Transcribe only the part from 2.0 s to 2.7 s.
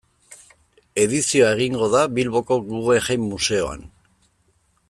Bilboko